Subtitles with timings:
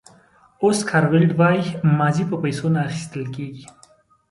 [0.63, 1.65] اوسکار ویلډ وایي
[1.97, 3.65] ماضي په پیسو نه اخیستل کېږي.